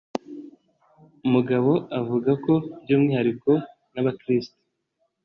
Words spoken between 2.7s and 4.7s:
by’umwihariko nk’abakiristo